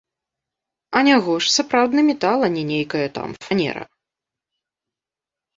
Анягож, 1.01 1.43
сапраўдны 1.57 2.01
метал, 2.09 2.39
а 2.47 2.51
не 2.55 2.63
нейкая 2.71 3.05
там 3.19 3.29
фанера! 3.47 3.85